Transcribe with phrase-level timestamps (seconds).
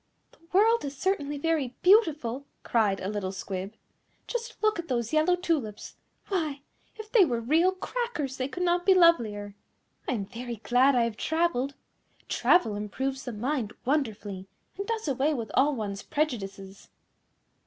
[0.31, 3.75] "The world is certainly very beautiful," cried a little Squib.
[4.25, 5.95] "Just look at those yellow tulips.
[6.29, 6.61] Why!
[6.95, 9.53] if they were real Crackers they could not be lovelier.
[10.07, 11.75] I am very glad I have travelled.
[12.27, 16.89] Travel improves the mind wonderfully, and does away with all one's prejudices."